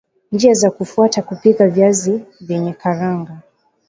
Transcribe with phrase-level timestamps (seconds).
[0.31, 3.39] njia za kufuata kupika viazi vyenye karanga